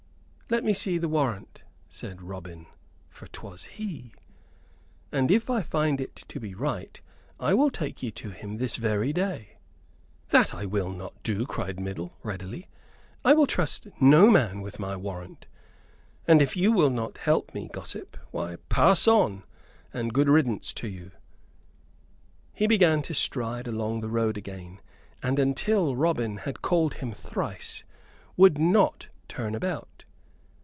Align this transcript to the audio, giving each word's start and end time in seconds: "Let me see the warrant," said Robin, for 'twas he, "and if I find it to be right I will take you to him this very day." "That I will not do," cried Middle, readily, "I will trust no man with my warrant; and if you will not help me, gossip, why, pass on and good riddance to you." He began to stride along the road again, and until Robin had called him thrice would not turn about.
"Let 0.53 0.65
me 0.65 0.73
see 0.73 0.97
the 0.97 1.07
warrant," 1.07 1.63
said 1.87 2.21
Robin, 2.21 2.65
for 3.07 3.25
'twas 3.27 3.63
he, 3.63 4.13
"and 5.09 5.31
if 5.31 5.49
I 5.49 5.61
find 5.61 6.01
it 6.01 6.13
to 6.27 6.41
be 6.41 6.53
right 6.53 6.99
I 7.39 7.53
will 7.53 7.69
take 7.71 8.03
you 8.03 8.11
to 8.11 8.31
him 8.31 8.57
this 8.57 8.75
very 8.75 9.13
day." 9.13 9.59
"That 10.27 10.53
I 10.53 10.65
will 10.65 10.89
not 10.91 11.13
do," 11.23 11.45
cried 11.45 11.79
Middle, 11.79 12.17
readily, 12.21 12.67
"I 13.23 13.33
will 13.33 13.47
trust 13.47 13.87
no 14.01 14.29
man 14.29 14.59
with 14.59 14.77
my 14.77 14.97
warrant; 14.97 15.45
and 16.27 16.41
if 16.41 16.57
you 16.57 16.73
will 16.73 16.89
not 16.89 17.19
help 17.19 17.53
me, 17.53 17.69
gossip, 17.71 18.17
why, 18.31 18.57
pass 18.67 19.07
on 19.07 19.43
and 19.93 20.11
good 20.13 20.27
riddance 20.27 20.73
to 20.73 20.89
you." 20.89 21.11
He 22.51 22.67
began 22.67 23.01
to 23.03 23.13
stride 23.13 23.69
along 23.69 24.01
the 24.01 24.09
road 24.09 24.37
again, 24.37 24.81
and 25.23 25.39
until 25.39 25.95
Robin 25.95 26.39
had 26.39 26.61
called 26.61 26.95
him 26.95 27.13
thrice 27.13 27.85
would 28.35 28.57
not 28.57 29.07
turn 29.29 29.55
about. 29.55 29.87